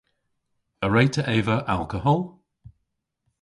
A 0.85 0.87
wre'ta 0.89 1.21
eva 1.37 1.57
alkohol? 1.75 2.21